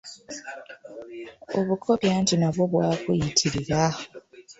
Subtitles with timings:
[1.59, 3.81] Obukopi anti nabwo bwakuyitirira.